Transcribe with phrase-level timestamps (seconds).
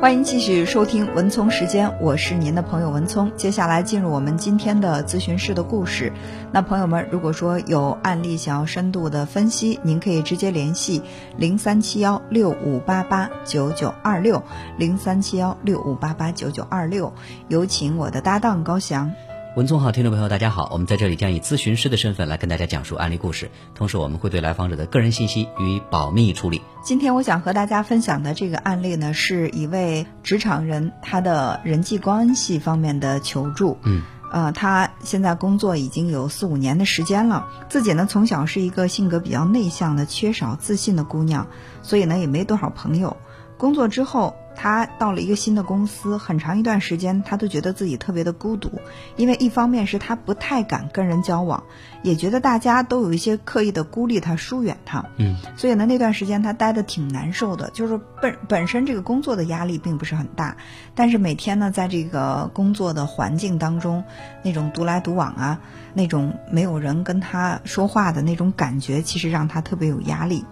[0.00, 3.30] 欢迎继续收听文聪时间，我是您的朋友文聪。
[3.36, 6.10] 接下来进入我们今天的咨询室的故事。
[6.50, 11.02] 那朋友们，如果说有案例想要深度的分析，您可以直接联系
[11.36, 14.42] 零三七幺六五八八九九二六
[14.78, 17.12] 零三七幺六五八八九九二六。
[17.48, 19.12] 有请我的搭档高翔。
[19.56, 26.62] 文聪好，听众朋友大家好，我们在这里将以咨询师的身份来跟大家讲述案例故事，同时我们会对来访者的个人信息予以保密处理。
[26.84, 33.76] 今天我想和大家分享的这个案例呢，是一位职场人他的人际关系方面的求助。
[33.82, 41.48] 嗯，呃，他现在工作已经有四五年的时间了，自己呢从小是一个性格比较内向的、缺少自信的姑娘，
[41.82, 43.16] 所以呢也没多少朋友。
[43.58, 44.36] 工作之后。
[44.62, 48.70] 他到了一个新的公司，很长一段时间，他都觉得自己特别的孤独，
[49.16, 51.62] 因为一方面是他不太敢跟人交往，
[52.02, 55.02] 也觉得大家都有一些刻意的孤立他、疏远他。
[55.16, 60.54] 嗯，所以呢，那段时间他待的挺难受的，就是本本身这个工作的压力并不是很大，
[60.94, 64.04] 但是每天呢，在这个工作的环境当中，
[64.42, 65.60] 那种独来独往啊，
[65.94, 70.44] 那种没有人跟他说话的那种感觉，其实让他特别有压力。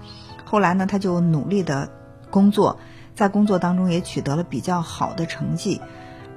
[0.46, 1.90] 后来呢，他就努力的
[2.30, 2.80] 工作。
[3.18, 5.80] 在工作当中也取得了比较好的成绩，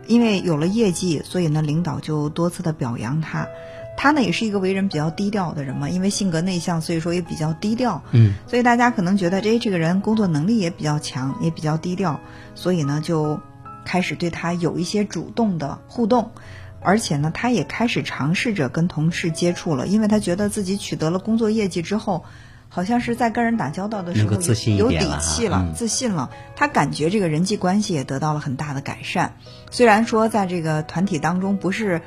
[0.08, 3.48] 因为有了业绩，所以呢，领导就多次的表扬他。
[3.96, 8.02] 他呢也是一个为人比较低调的人嘛，因为性格内向，所以说也比较低调。
[8.14, 12.20] 嗯，所以大家可能觉得，哎，这个人工作能力也比较强，也比较低调，
[12.56, 13.40] 所以呢就
[13.86, 16.32] 开始对他有一些主动的互动，
[16.82, 22.26] 而且呢，他也开始尝试着跟同事接触了，因为他觉得自己取得了工作业绩之后。
[22.74, 24.32] 好像是在跟人打交道的时候
[24.78, 26.30] 有底气了，自信了。
[26.56, 29.36] 他感觉这个人际关系也得到了很大的改善。
[29.72, 32.02] 虽然说在这个团体当中不是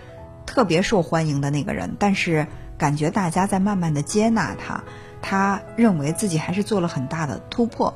[0.47, 2.47] 特别受欢迎的那个人，但是
[2.79, 4.83] 感觉大家在慢慢的接纳他。
[5.21, 7.95] 他认为自己还是做了很大的突破。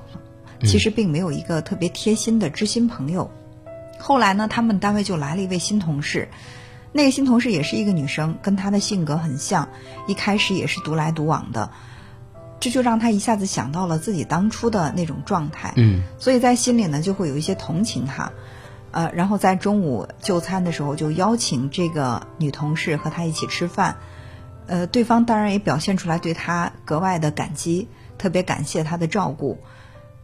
[0.60, 3.30] 其实并没有一个特别贴心的知心朋友。
[3.98, 6.28] 后来呢，他们单位就来了一位新同事，
[6.92, 9.68] 那个新同事也是一个女生，跟她的性格很像，
[10.06, 11.70] 一开始也是独来独往的。
[12.60, 18.32] 这就让他一下子想到了自己当初的那种状态，嗯，所以在心里呢就会有一些同情他，
[18.90, 23.96] 呃，然后在中午就餐的时候就邀请这个女同事和他一起吃饭，
[24.66, 27.88] 呃，对方当然也表现出来对他格外的感激，
[28.18, 29.58] 特别感谢他的照顾，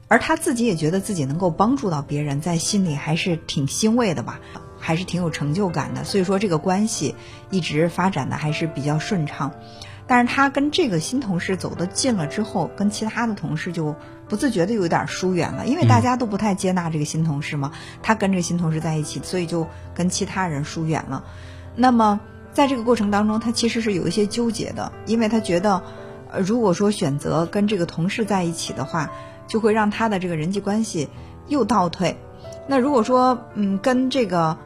[0.08, 4.40] 而他自己也觉得自己能够帮助到别人，在心里还是挺欣慰的吧，
[4.80, 7.14] 还是挺有成就感的，所以说这个关系
[7.50, 9.52] 一直发展的还是比较顺畅。
[10.06, 13.96] 但是他跟这个新同事走得近了之后，跟其他的同事就
[14.28, 17.72] 不自觉的有点疏远了，因为大家都不太接纳这个新同事嘛。
[18.02, 21.24] 他跟这个新同事在一起，所以就跟其他人疏远了。
[21.74, 22.20] 那么
[22.52, 25.82] 在这个过程当中，他其实是有一些纠结的，因为他觉得，
[26.30, 29.10] 呃，如果说选择跟这个同事在一起的话，
[29.46, 31.08] 就会让他的这个人际关系
[31.48, 32.18] 又倒退。
[32.66, 34.58] 那如果说，嗯，跟这个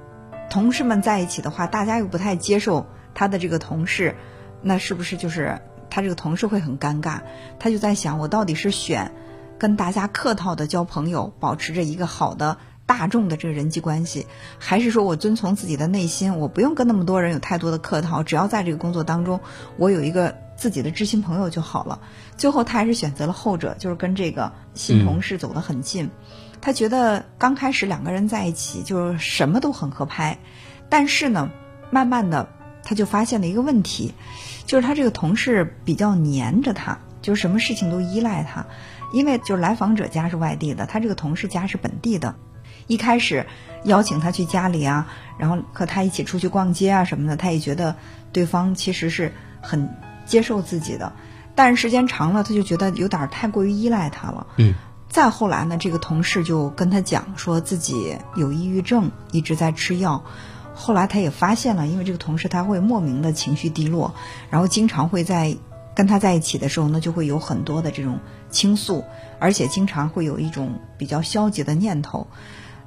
[0.50, 4.16] 同事们在一起的话，大家又不太接受他的这个同事。
[4.62, 5.60] 那是不是就是
[5.90, 7.20] 他这个同事会很尴尬？
[7.58, 9.12] 他就在想，我到底是选
[9.58, 14.26] 跟大家客套的交朋友，保持着一个好的大众的这个人际关系，
[14.58, 19.40] 还是说我遵从自己的内心，我不用跟那么多人有太多的客套，只要在这个工作当中，
[19.76, 22.00] 我有一个自己的知心朋友就好了。
[22.36, 26.10] 最后他还是选择了后者，就是跟这个新同事走得很近。
[26.60, 30.38] 他觉得刚开始两个人在一起就是什么都很合拍，
[30.88, 31.50] 但是呢，
[31.90, 32.48] 慢慢的。
[32.88, 34.14] 他就发现了一个问题，
[34.64, 38.64] 就是他这个同事比较黏着他，就是什么事情都依赖他。
[39.12, 42.34] 因为就是来访者家是外地的，他这个同事家是本地的。
[42.86, 43.46] 一开始
[43.84, 45.06] 邀请他去家里啊，
[45.36, 47.94] 然后和他一起出去逛街啊什么的，他也觉得
[48.32, 49.94] 对方其实是很
[50.24, 51.12] 接受自己的。
[51.54, 54.46] 但是时间长了，他就觉得有点太过于依赖他了。
[54.56, 54.74] 嗯。
[55.10, 60.24] 再后来呢，这个同事就跟他讲，说自己有抑郁症，一直在吃药。
[60.80, 64.14] 后来他也发现了，因为这个同事他会莫名的情绪低落，
[64.48, 65.56] 然后经常会在
[65.92, 69.04] 跟他在一起的时候呢，就会有很多的这种倾诉，
[69.40, 72.28] 而且经常会有一种比较消极的念头。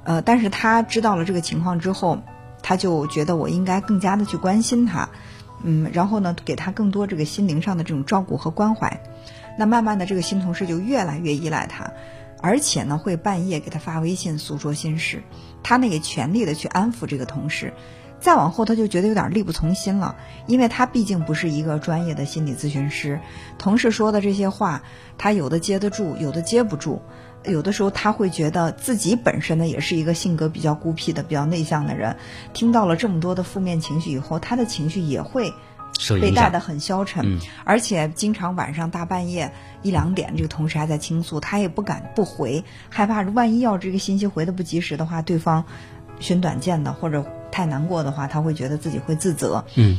[0.04, 2.18] 呃，但是他知道了这个情况之后，
[2.62, 5.10] 他就觉得我应该更加的去关心他，
[5.62, 9.02] 嗯，然后呢，给他更多这个心灵上的这种照顾和关怀。
[9.58, 11.92] 那慢慢的，这个新同事就越来越依赖他。
[12.42, 15.22] 而且呢，会半夜给他发微信诉说心事，
[15.62, 17.72] 他呢也全力的去安抚这个同事。
[18.20, 20.14] 再往后，他就觉得有点力不从心了，
[20.46, 23.18] 因为他毕竟不是一个专业的心理咨询师。
[23.58, 24.82] 同事说的这些话，
[25.18, 27.00] 他有的接得住，有的接不住。
[27.44, 32.16] 有的时候他会觉得自己本身呢也是一个性格比较孤僻的、比较内向的人，
[32.52, 35.52] 听到了这么多的负面情绪以后，他的情绪也会
[36.20, 39.52] 被带得很消沉，嗯而且经常晚上大半夜
[39.82, 45.64] 一两点，这个同事还在倾诉，他也不敢不回，害怕万一要这个信息回的不及时的话，对方
[46.20, 49.64] 寻短见的或者太难过的话，他会觉得自己会自责。
[49.76, 49.98] 嗯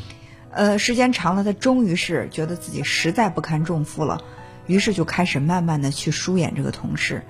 [0.52, 4.22] 呃，时间长了，他终于是觉得自己实在不堪重负了，
[4.68, 7.24] 于是就开始慢慢的去疏远这个同事。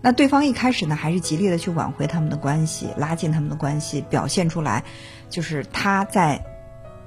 [0.00, 4.82] 那对方一开始呢，还是极力的去挽回他们的关系，拉近他们的关系，表现出来，
[5.30, 6.44] 就是他在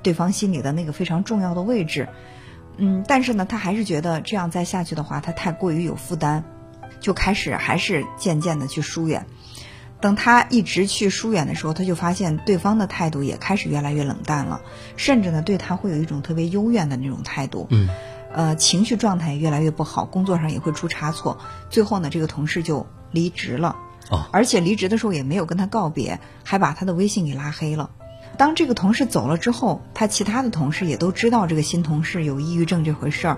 [0.04, 2.10] 对方心里的那个非常重要的位置。
[2.78, 6.44] 嗯，但是呢，他还是觉得这样再下去的话，他太过于有负担，
[7.02, 9.26] 就开始还是渐渐的去疏远。
[10.00, 14.62] 等他一直去疏远的时候，他就发现对方的态度也开始越来越冷淡了，
[14.96, 17.68] 甚至呢对他会有一种特别幽怨的那种态度。
[17.70, 17.90] 嗯，
[18.32, 21.38] 呃，情绪状态也越来越不好，工作上也会出差错。
[21.70, 23.76] 最后呢，这个同事就离职了。
[24.10, 27.90] 哦，而且离职的时候也没有跟他告别，还把他的微信给拉黑了。
[28.40, 33.38] 当这个同事走了之后，他其他的同事也都知道这个新同事有抑郁症这回事儿。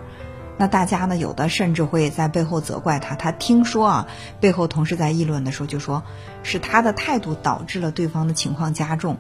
[0.60, 3.16] 那大家呢，有的甚至会在背后责怪他。
[3.16, 4.08] 他听说啊，
[4.40, 6.04] 背后同事在议论的时候就说，
[6.44, 9.18] 是他的态度导致了对方的情况加重。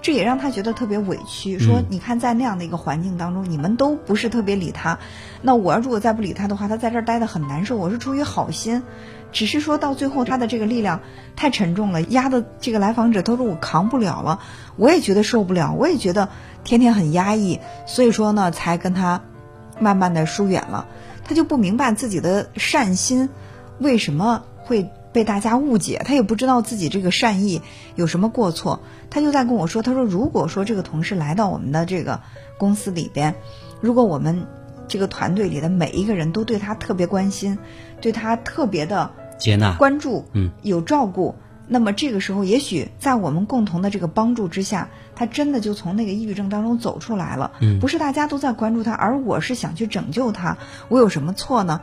[0.00, 1.58] 这也让他觉得特别委屈。
[1.58, 4.98] 说嗯，你看在那样的一个环境当中，你们都不是特别理他，
[5.42, 7.76] 那我要如果再不理他的话，他在这儿待的很难受。
[7.76, 8.82] 我是出于好心，
[9.32, 11.00] 只是说到最后他的这个力量
[11.36, 14.40] 太沉重了，压的这个来访者都说我扛不了了，
[14.76, 16.28] 我也觉得受不了，我也觉得
[16.64, 19.22] 天天很压抑，所以说呢，才跟他
[19.80, 20.86] 慢慢的疏远了。
[21.24, 23.28] 他就不明白自己的善心
[23.78, 27.62] 为什么会被大家误解，他也不知道自己这个善意
[27.94, 28.80] 有什么过错。
[29.10, 32.20] 他就在跟我说，他说如果说这个同事来到我们的这个
[32.58, 33.34] 公司里边，
[33.80, 34.46] 如果我们
[34.86, 37.58] 这个团队里的每一个人都对他特别关心，
[38.00, 47.52] 对他特别的接纳，关注，嗯，有照顾，那么这个时候，也许在我们共同的这个帮助之下，他真的就从那个抑郁症当中走出来了。
[47.60, 50.58] 嗯不是大家都在关注他，而我是想去拯救他，
[50.88, 51.82] 我有什么错呢？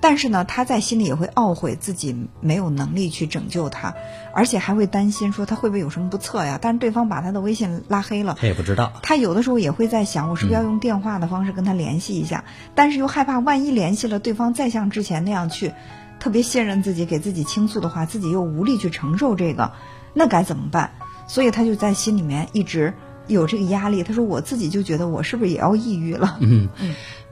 [0.00, 3.94] 但是呢，他在心里也会懊悔自己没有能力去拯救他，
[4.34, 6.58] 而且还会担心说他会不会有什么不测呀？
[6.60, 8.92] 但是对方把他的微信拉黑了，他也不知道。
[9.02, 12.44] 他有的时候也会在想，我是不是要用电话的方式跟他联系一下？
[12.74, 15.72] 但是又害怕万一联系了，对方再像之前那样去
[16.20, 19.72] 特别信任自己，给自己倾诉的话，自己又无力去承受这个，
[20.14, 20.92] 那该怎么办？
[21.26, 22.94] 所以他就在心里面一直
[23.26, 24.04] 有这个压力。
[24.04, 26.68] 他说：“我自己就觉得我是不是也要抑郁了？”嗯，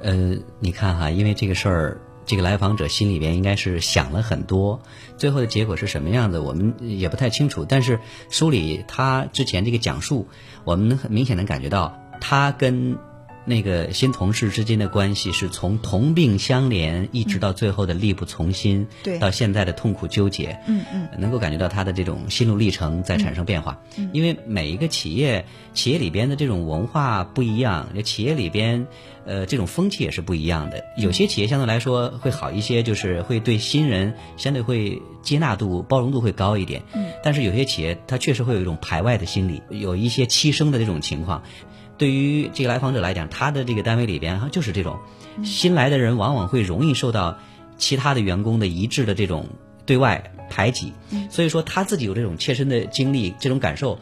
[0.01, 4.81] 呃，你看哈，因为这个事儿，这个来访者心里边应该是想了很多，
[5.17, 7.65] 最后的结果是什么样子，我们也不太清楚。
[7.65, 8.01] 但是
[8.31, 10.27] 书里他之前这个讲述，
[10.65, 12.97] 我们很明显能感觉到，他跟
[13.45, 23.81] 那个新同事之间的关系是从同病相怜，一直到最后的力不从心，对到现在的痛苦纠结，嗯嗯能够感觉到他的这种心路历程在产生变化。
[24.13, 25.45] 因为每一个企业，
[25.75, 28.87] 企业里边的这种文化不一样，这企业里边，
[29.27, 30.83] 呃，这种风气也是不一样的。
[30.97, 36.83] 有些企业相对来说会好一些，就是会对新人相对会接纳度、包容度会高一点。
[36.95, 41.43] 嗯，但是有些企业它确实会有一种排外的心理，有一些欺生的这种情况。
[41.97, 44.99] 对于这个来访者来讲，他的这个单位里边就是这种，
[45.45, 47.39] 新来的人往往会容易受到
[47.77, 49.47] 其他的员工的一致的这种
[49.87, 50.93] 对外排挤，
[51.31, 53.99] 所以说他自己有这种切身的经历，这种感受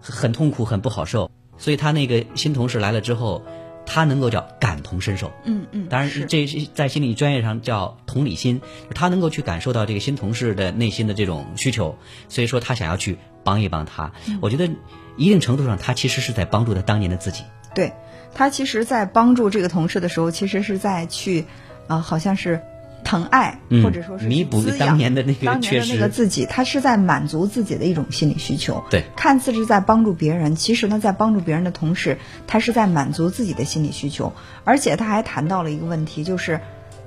[0.00, 1.30] 很很痛苦，很不好受。
[1.58, 3.42] 所以他那个新同事来了之后，
[3.84, 5.30] 他能够叫感同身受。
[5.44, 8.60] 嗯嗯，当然是，这是在心理专业上叫同理心，
[8.94, 11.98] 他能够去感受到这个新同事的内心的这种需求，
[12.28, 14.12] 所以说他想要去帮一帮他。
[14.40, 14.68] 我觉得
[15.16, 17.44] 一定程度上，他其实是在帮助他当年的自己。
[17.74, 17.92] 对
[18.34, 21.46] 他其实，在帮助这个同事的时候，其实是在去，
[21.86, 22.60] 啊、好像是
[23.02, 28.84] 疼爱，嗯或者说是弥补当年的那个当年的那个自己，他是在满足自己的一种心理需求。
[28.90, 34.32] 对看似是在帮助别人，其实呢，在帮助别人的同时，他是在满足自己的心理需求。
[34.64, 36.60] 而且他还谈到了一个问题，就是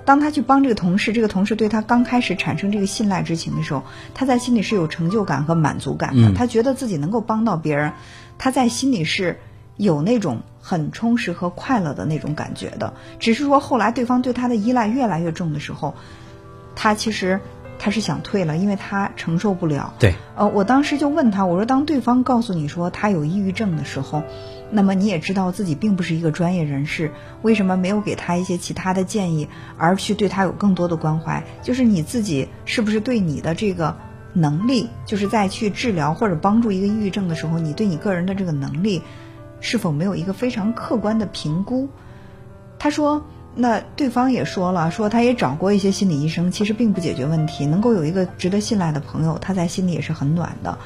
[0.05, 3.83] 当他去帮这个同事，这个同事对他刚开始产生这个信赖之情的时候，
[4.13, 6.29] 他在心里是有成就感和满足感的。
[6.29, 7.93] 嗯他觉得自己能够帮到别人，
[8.37, 9.39] 他在心里是
[9.77, 12.93] 有那种很充实和快乐的那种感觉的。
[13.19, 15.95] 只是说后来对方对他的依赖越来越重的时候，
[16.75, 17.39] 他其实
[17.79, 19.93] 他是想退了，因为他承受不了。
[19.99, 24.23] 对，呃，我当时就问他，我说当对方告诉你说他有抑郁症的时候，
[24.71, 27.11] 那么你也知道自己并不是一个专业人士，
[27.41, 31.43] 为什么没有给他一些其他的建议，而去对他有更多的关怀？
[31.61, 33.95] 就是你自己是不是对你的这个
[34.33, 39.01] 能力，就是在去治疗或者帮助一个抑郁症的时候，你对你个人的这个能力
[39.59, 41.89] 是否没有一个非常客观的评估？
[42.79, 43.25] 他说。
[43.55, 47.65] 那对方也说了，说他也找过一些心理医生，其实并不解决问题。
[47.65, 50.77] 能够有一个值得信赖的朋友，他在心里也是很暖的。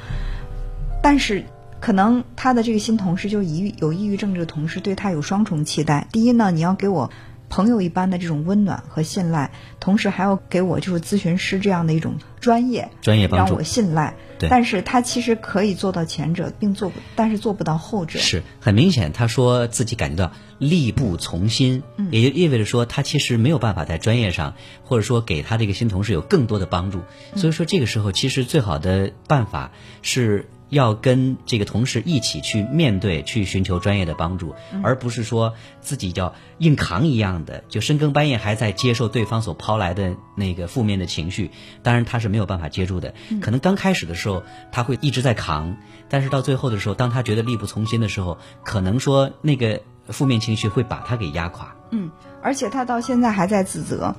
[1.02, 1.46] 但是
[1.80, 6.08] 可能他的这个新同事就抑郁有抑郁症这个同事对他有双重期待。
[6.12, 7.10] 第一呢，你要给我
[7.50, 14.16] 朋友一般的这种温暖和信赖，同时还要给我就是咨询师这样的一种专业专业帮助让我信赖。
[14.40, 18.20] 对但是他其实可以做到前者，并做不，但是做不到后者。
[18.20, 27.02] 是很明显，他说自己感觉到力不从心，也就意味着说他其实没有办法在专业上，或者说给他这个新同事有更多的帮助。
[27.36, 29.72] 所以说这个时候，其实最好的办法
[30.04, 41.52] 是要跟这个同事一起去面对，去寻求专业的帮助，而不是说自己叫硬扛一样的，就深更半夜还在接受对方所抛来的那个负面的情绪。
[41.84, 45.78] 当然他是没有办法接住的，可能刚开始的时候他会一直在扛，
[46.10, 51.76] 但是到最后的时候，当他觉得力不从心的时候，可能说那个负面情绪会把他给压垮。
[51.92, 54.16] 嗯，而且他到现在还在自责，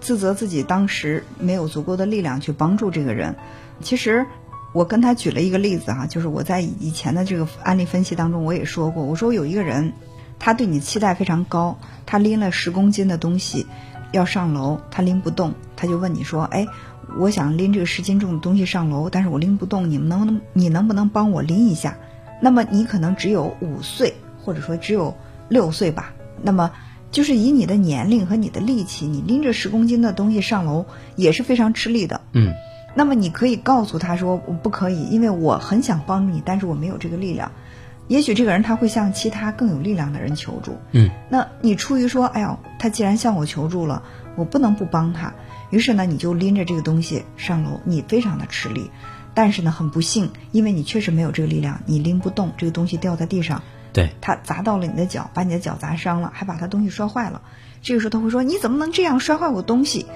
[0.00, 3.36] 自责自己当时没有足够的力量去帮助这个人。
[3.80, 4.26] 其实
[4.74, 9.94] 我跟他举了一个例子哈、就是我在以前的这个案例分析当中我也说过，我说有一个人，
[10.38, 13.66] 他对你期待非常高，他拎了十公斤的东西
[14.12, 16.66] 要上楼，他拎不动，他就问你说，哎。
[17.18, 21.98] 我想拎这个十斤重的东西上楼，但是我拎不动，你们能不能你能不能帮我拎一下？
[22.40, 25.14] 那么你可能只有五岁，或者说只有
[25.48, 26.14] 六岁吧。
[26.42, 26.72] 那么
[27.12, 32.22] 就是以你的年龄和你的力气，你拎着十公斤的东西上楼也是非常吃力的。
[32.32, 32.54] 嗯，
[32.94, 37.50] 那么你可以告诉他说我不可以，因为我很想帮助你，但是我没有这个力量。
[38.06, 40.76] 也许这个人他会向其他更有力量的人求助。
[40.92, 44.02] 嗯，那你出于说，哎呀，他既然向我求助了，
[44.36, 45.32] 我不能不帮他。
[45.70, 48.90] 于是呢，你就拎着这个东西上楼，你非常的吃力，
[49.32, 53.62] 但是呢，很不幸，因为你确实没有这个力量，你拎不动这个东西掉在地上，
[53.94, 57.40] 对，他砸到了你的脚，把你的脚砸伤了，还把他东西摔坏了。
[57.80, 60.06] 这个时候他会说：“你怎么能这样摔坏我东西？”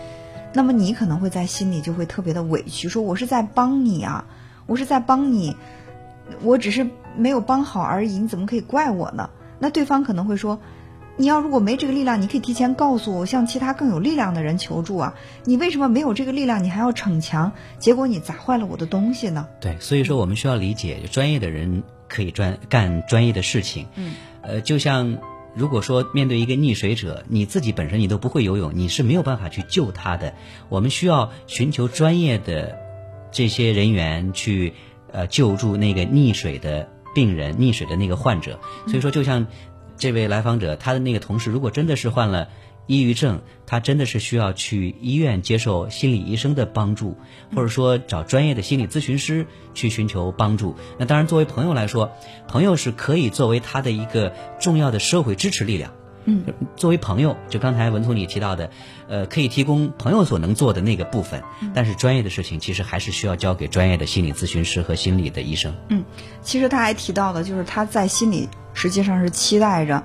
[0.52, 4.24] 那么你可能会在心里就会特别的委屈，说：“我是在帮你啊，
[4.66, 5.56] 我是在帮你，
[6.42, 10.58] 我只是没有帮好而已，你怎么可以怪我呢？”那对方可能会说
[11.16, 15.14] ：“你要如果没这个力量，你可以提前告诉我，向其他更有力量的人求助啊。
[15.44, 17.52] 你为什么没有这个力量，你还要逞强？
[17.78, 23.86] 结果你砸坏了我的东西呢？”对，所以说我们需要理解，专业的人可以专干专业的事情。
[23.96, 25.18] 嗯，呃，就像
[25.54, 30.34] 如果说面对一个溺水者，你自己本身你都不会游泳，你是没有办法去救他的。
[30.68, 32.78] 我们需要寻求专业的
[33.32, 34.74] 这些人员去
[35.12, 38.60] 呃救助那个溺水的病人、溺水的那个患者。
[38.86, 39.46] 所以说，就像
[39.96, 42.48] 这位来访者，他的那个同事，如果真的是患了。
[42.88, 47.16] 抑郁症，他真的是需要去医院接受心理医生的帮助，
[47.54, 50.74] 或者说找专业的心理咨询师去寻求帮助。
[50.98, 52.10] 那当然，作为朋友来说，
[52.48, 55.92] 朋友是可以作为他的一个重要的社会支持力量。
[56.24, 56.44] 嗯，
[56.76, 58.70] 作为朋友，就刚才文聪你提到的，
[59.06, 61.42] 呃，可以提供朋友所能做的那个部分，
[61.74, 65.74] 但是专业的事情其实还是需要交给专业的心理咨询师和心理的医生。
[65.90, 66.04] 嗯，
[66.42, 70.02] 其实他还提到了就是他在心里实际上是期待着。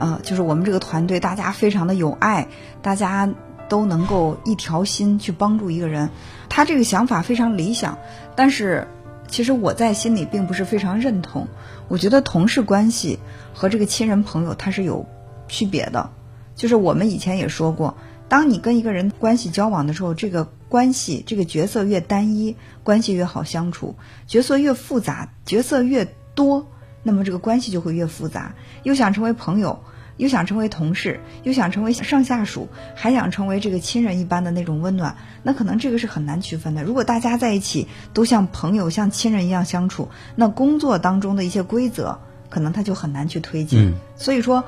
[0.00, 2.48] 呃，就是我们这个团队，大家非常的有爱，
[2.80, 3.32] 大家
[3.68, 6.08] 都能够一条心去帮助一个人。
[6.48, 7.98] 他这个想法非常理想，
[8.34, 8.88] 但是
[9.28, 11.46] 其实我在心里并不是非常认同。
[11.88, 13.18] 我觉得同事关系
[13.54, 15.06] 和这个亲人朋友他是有
[15.48, 16.10] 区别的。
[16.56, 17.96] 就是我们以前也说过，
[18.28, 23.94] 当你跟一个人关系交往的时候，这个关系这个角色越单一，关系越好相处；
[24.26, 26.66] 角色越复杂，角色越多，
[27.02, 28.54] 那么这个关系就会越复杂。
[28.82, 29.82] 又想成为朋友。
[30.16, 36.84] 又想成为同事，又想成为上下属，还想成为这个亲人一般的那种温暖，那可能这个是很难区分的。
[36.84, 42.18] 如果大家在一起都像朋友、像亲人一样相处，那工作当中的一些规则，
[42.50, 43.92] 可能他就很难去推进。
[43.92, 44.64] 嗯、所以说，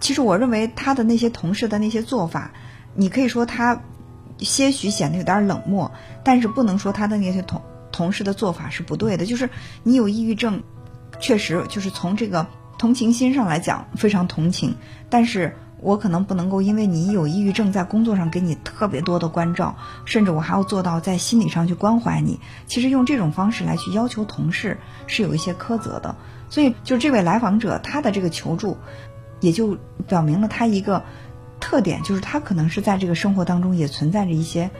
[0.00, 2.52] 其实我认为他的那些同事的那些做法，
[2.94, 3.82] 你可以说他
[4.38, 5.92] 些许显得有点冷漠，
[6.24, 7.60] 但是不能说他的那些同
[7.92, 9.26] 同事的做法是不对的。
[9.26, 9.50] 就是
[9.82, 10.62] 你有抑郁症，
[11.20, 12.46] 确实就是从这个。
[12.78, 14.76] 同情心上来讲非常同情，
[15.10, 22.38] 但是我可能不能够因为你有抑郁症，在工作上给你特别多的关照，甚至我还要做到在心理上去关怀你。
[22.68, 26.14] 其实用这种方式来去要求同事是有一些苛责的。
[26.48, 28.76] 所以，就这位来访者他的这个求助，
[29.40, 31.02] 也就表明了他一个
[31.58, 34.70] 特点，就是他可能是在这个生活当中也存在着一些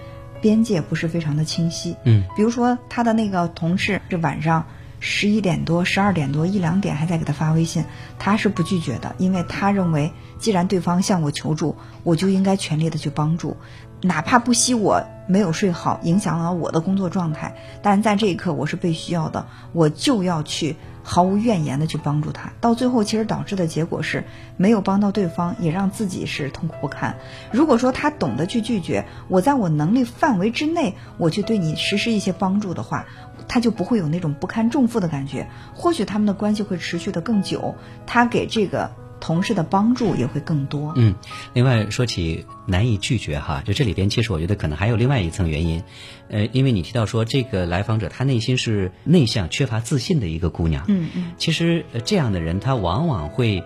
[0.41, 1.97] 边界不是非常的清晰。
[2.05, 4.67] 嗯，比如说他的那个同事，是晚上。
[5.01, 7.85] 十一点多、十二点多、一两点还在给他发微信，
[8.19, 13.57] 他是不拒绝的，因为他认为，既然对方向我求助，我就应该全力的去帮助，
[14.01, 22.53] 哪怕不惜我没有睡好，影响了我的工作状态，但是在这一刻我是被需要的，我就要去毫无怨言的去帮助他。
[22.61, 24.25] 到最后，其实导致的结果是
[24.57, 27.17] 没有帮到对方，也让自己是痛苦不堪。
[27.53, 33.07] 如果说他懂得去拒绝，我在我能力范围之内，我去对你实施一些帮助的话。
[33.49, 35.49] 他就不会有那种不堪重负的感觉。
[35.75, 37.75] 或许他们的关系会持续的更久，
[38.07, 40.93] 他给这个同事的帮助也会更多。
[40.97, 41.15] 嗯，
[41.53, 45.83] 另外说起难以拒绝哈，就这里边其实我觉得可能还有另外一层原因，
[46.29, 53.65] 呃，因为你提到说这个来访者他内心是内向、缺乏自信的一个姑娘，嗯嗯，其实这样的人他往往会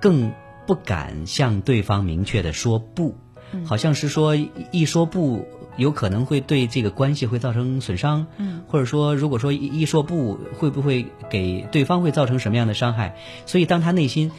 [0.00, 0.32] 更
[0.66, 3.16] 不敢向对方明确的说不，
[3.64, 5.48] 好像是说一说不。
[5.76, 13.16] 有可能会对这个关系会造成损伤，嗯，或者说如果说一一说不，会不会给对方会造成什么样的伤害？
[13.46, 14.32] 所以当他内心，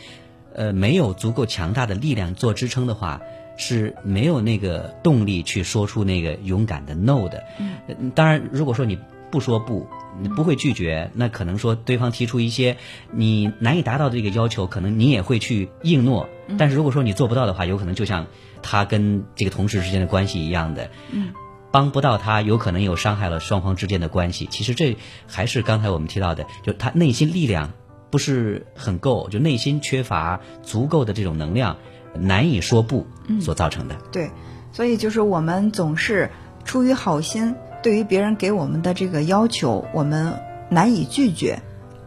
[0.53, 3.21] 呃，没有足够强大的力量做支撑的话，
[3.57, 7.43] 是没有那个动力去说出那个勇敢的 no 的。
[7.59, 8.97] 嗯，当然，如果说你
[9.33, 9.87] 不说不，
[10.21, 12.77] 你不会拒绝，那可能说对方提出一些
[13.11, 16.29] 你难以达到的这个要求，可能你也会去应诺。
[16.57, 18.27] 但是如果说你做不到的话，有可能就像。
[18.65, 21.33] 他跟这个同事之间的关系一样的，嗯，
[21.69, 24.47] 帮不到他，有可能又伤害了双方之间的关系。
[24.49, 24.95] 其实这
[25.27, 27.73] 还是刚才我们提到的，就他内心力量
[28.09, 31.75] 不是很够，就内心缺乏足够的这种能量，
[32.17, 33.05] 难以说不
[33.41, 33.97] 所造成的。
[34.13, 34.31] 对，
[34.71, 36.31] 所以就是我们总是
[36.63, 41.61] 出于好心，对于别人给我们的这个要求，我们难以拒绝，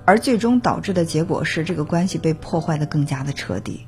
[0.06, 3.87] 而最终导致的结果是这个关系被破坏的更加的彻底。